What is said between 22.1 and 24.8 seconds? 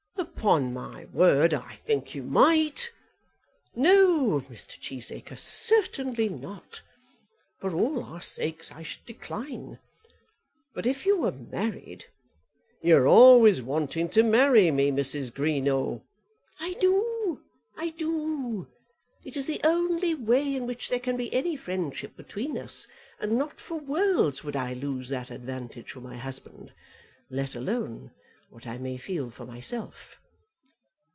between us, and not for worlds would I